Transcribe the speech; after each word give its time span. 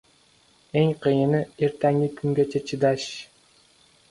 Eng 0.79 0.93
qiyini– 1.03 1.41
ertangi 1.67 2.09
kungacha 2.17 2.63
chidash. 2.71 3.07